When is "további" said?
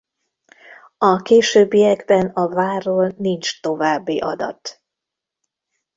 3.61-4.19